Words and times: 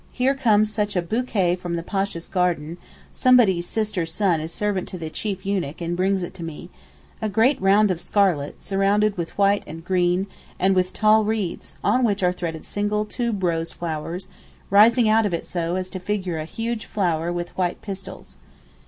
Here 0.13 0.33
comes 0.33 0.73
such 0.73 0.95
a 0.95 1.01
bouquet 1.03 1.55
from 1.55 1.75
the 1.75 1.83
Pasha's 1.83 2.27
garden 2.27 2.79
(somebody's 3.11 3.67
sister's 3.67 4.11
son 4.11 4.41
is 4.41 4.51
servant 4.51 4.87
to 4.87 4.97
the 4.97 5.11
chief 5.11 5.45
eunuch 5.45 5.79
and 5.79 5.95
brings 5.95 6.23
it 6.23 6.33
to 6.33 6.43
me), 6.43 6.71
a 7.21 7.29
great 7.29 7.61
round 7.61 7.91
of 7.91 8.01
scarlet, 8.01 8.63
surrounded 8.63 9.15
with 9.15 9.37
white 9.37 9.61
and 9.67 9.85
green 9.85 10.25
and 10.57 10.73
with 10.73 10.91
tall 10.91 11.23
reeds, 11.23 11.75
on 11.83 12.03
which 12.03 12.23
are 12.23 12.33
threaded 12.33 12.65
single 12.65 13.05
tube 13.05 13.43
rose 13.43 13.71
flowers, 13.73 14.27
rising 14.71 15.07
out 15.07 15.27
of 15.27 15.35
it 15.35 15.45
so 15.45 15.75
as 15.75 15.87
to 15.91 15.99
figure 15.99 16.39
a 16.39 16.45
huge 16.45 16.87
flower 16.87 17.31
with 17.31 17.55
white 17.55 17.79
pistils. 17.83 18.37